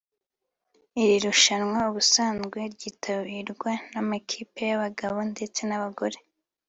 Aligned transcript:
Iri 1.01 1.17
rushanwa 1.25 1.79
ubusanzwe 1.89 2.59
ryitabirwa 2.73 3.71
n’amakipe 3.91 4.61
y’abagabo 4.69 5.17
ndetse 5.33 5.61
n’abagore 5.65 6.17